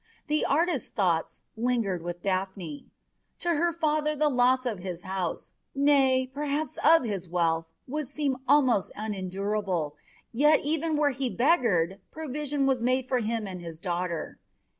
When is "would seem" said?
7.87-8.37